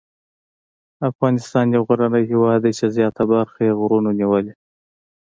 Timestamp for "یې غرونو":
3.67-4.11